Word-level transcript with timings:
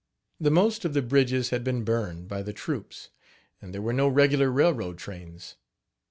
The 0.39 0.49
most 0.49 0.83
of 0.83 0.95
the 0.95 1.03
bridges 1.03 1.51
had 1.51 1.63
been 1.63 1.83
burned, 1.83 2.27
by 2.27 2.41
the 2.41 2.53
troops, 2.53 3.11
and 3.61 3.71
there 3.71 3.83
were 3.83 3.93
no 3.93 4.07
regular 4.07 4.49
railroad 4.49 4.97
trains. 4.97 5.57